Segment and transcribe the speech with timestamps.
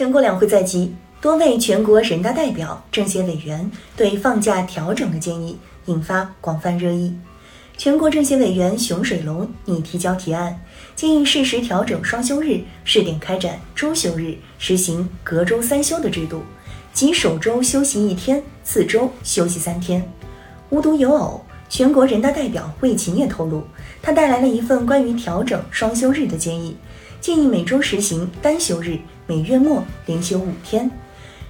[0.00, 7.14] 全国两会在即，多位全国人大代表、政协委员对放假调整的建议引发广泛热议。
[7.76, 10.58] 全国政协委员熊水龙拟提交提案，
[10.96, 16.40] 建议适时调整双休日，试点开展周休日，实行隔周三休的制度，
[16.94, 20.02] 即首周休息一天，次周休息三天。
[20.70, 23.64] 无独有偶，全国人大代表魏琴也透露，
[24.00, 26.74] 他带来了一份关于调整双休日的建议。
[27.20, 28.98] 建议每周实行单休日，
[29.30, 30.90] 每月末连休五天。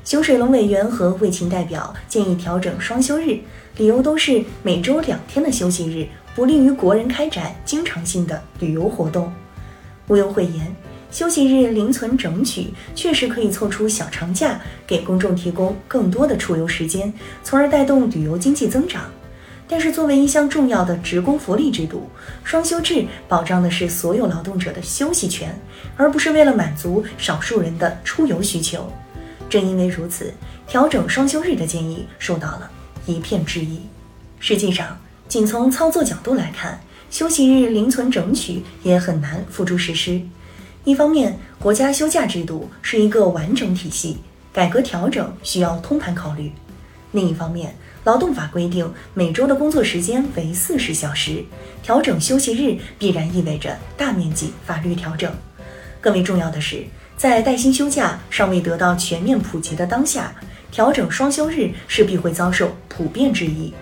[0.04, 3.38] 熊水龙委员和卫勤代表建议调整双休日，
[3.78, 9.32] 理由都是每周两天的休息日不利于国人开展经常性的旅游活动。
[10.08, 10.76] 毋庸讳言，
[11.10, 17.10] 休息日零存整取确实可以凑出小长假，给公众提供更多的出游时间，
[17.42, 19.04] 从而带动旅游经济增长。
[19.72, 22.10] 但是，作为一项重要的职工福利制度，
[22.42, 25.56] 双休制保障的是所有劳动者的休息权，
[25.96, 28.92] 而不是为了满足少数人的出游需求。
[29.48, 30.34] 正因为如此，
[30.66, 32.68] 调整双休日的建议受到了
[33.06, 33.82] 一片质疑。
[34.40, 40.20] 实际上，仅从操作角度来看，休息日零存整取也很难付诸实施。
[40.82, 44.18] 一方面，国家休假制度是一个完整体系，
[44.52, 46.50] 改革调整需要通盘考虑。
[47.12, 51.44] 另一方面，劳动法规定每周的工作时间为四十小时，
[51.82, 55.32] 调整休息日必然意味着大面积法律调整。
[56.00, 56.84] 更为重要的是，
[57.16, 60.32] 在带薪休假尚未得到全面普及的当下，
[60.70, 63.74] 调整双休日势必会遭受普遍质疑。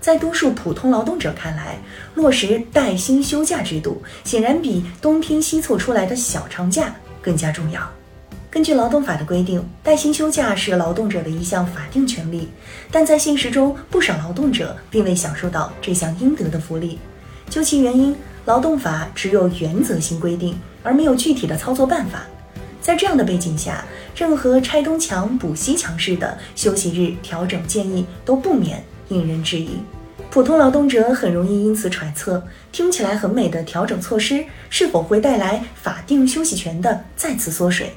[0.00, 1.78] 在多数普通劳动者看来，
[2.14, 7.99] 落实带薪休假制度显然比东拼西凑出来的小长假更加重要。
[8.50, 12.48] 根据劳动法的规定，带薪休假是劳动者的一项法定权利，
[12.90, 16.98] 但在现实中，不少劳动者并未享受到这项应得的福利。
[17.48, 22.24] 究其原因，劳动法只有原则性规定，而没有具体的操作办法。
[22.80, 23.84] 在这样的背景下，
[24.16, 29.78] 任何拆东墙补西墙式的休息日调整建议都不免引人质疑。
[30.28, 37.92] 普通劳动者很容易因此揣测，听起来很美的调整措施是否会带来法定休息权的再次缩水。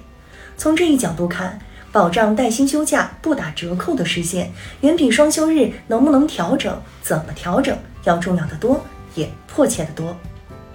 [0.57, 1.59] 从这一角度看，
[1.91, 8.83] 保障带薪休假不打折扣的实现，远比双休日能不能调整、怎么调整要重要的多，
[9.15, 10.15] 也迫切的多。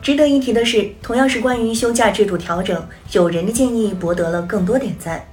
[0.01, 5.25] 值得一提的是，同样是关于休假制度调整，有人的建议博得了更多点赞。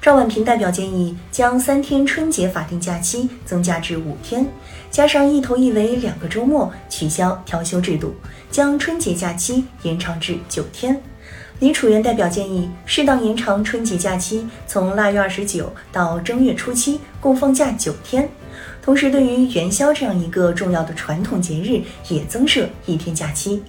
[0.00, 4.46] 赵婉平代表建议将三天春节法定假期增加至五天，
[4.90, 8.14] 加上一头一尾两个周末，取消调休制度，
[8.50, 11.02] 将春节假期延长至九天。
[11.64, 18.28] 李楚元代表建议，适当延长春节假期，从腊月二十九到正月初七，共放假九天。
[18.82, 21.80] 同时，对于元宵这样一个重要的传统节日，
[22.14, 23.62] 也增设一天假期。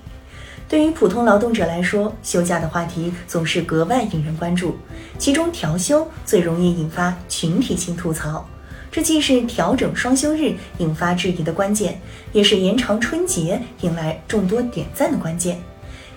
[0.67, 4.75] 对于普通劳动者来说，休假的话题总是格外引人关注，
[5.17, 8.45] 其中调休最容易引发群体性吐槽。
[8.91, 12.01] 这既是调整双休日引发质疑的关键，
[12.34, 15.57] 也是延长春节引来众多点赞的关键。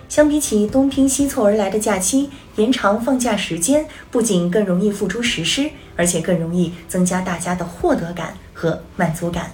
[0.09, 9.51] 相比起东拼西凑而来的假期，延长放假时间不仅更容易付诸实施，而且更容易增加大家的获得感和满足感。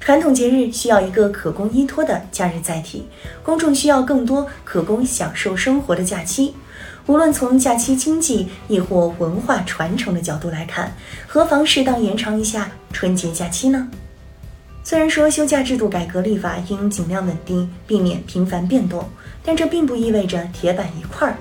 [0.00, 3.06] 传统节日需要一个可供依托的假日载体，
[3.44, 6.54] 公众需要更多可供享受生活的假期。
[7.06, 10.92] 无论从假期经济亦或文化传承的角度来看，
[11.28, 13.88] 何妨适当延长一下春节假期呢？
[14.86, 19.08] 虽然说休假制度改革立法应尽量稳定，避免频繁变动，
[19.42, 21.38] 但这并不意味着铁板一块儿。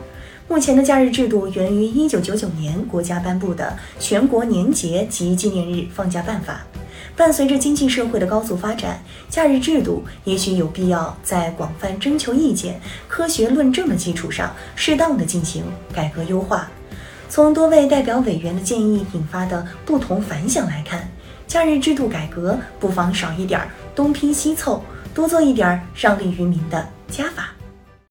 [0.48, 6.66] 目前的假日制度源于1999年国家颁布的《全国年节及纪念日放假办法》。
[7.18, 12.80] 伴随着经济社会的高速发展，假日制度也许有必要在广泛征求意见、
[13.10, 16.72] 科学论证的基础上，适当的进行改革优化。
[17.28, 21.10] 从多位代表委员的建议引发的不同反响来看。
[21.53, 23.62] 假日制度改革不妨少一点
[23.94, 24.84] 东拼西凑，
[25.14, 27.52] 多做一点让利于民的加法。